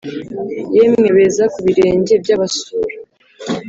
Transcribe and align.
yemwe 0.75 1.07
beza 1.17 1.43
kubirenge 1.53 2.13
byabasura, 2.23 2.95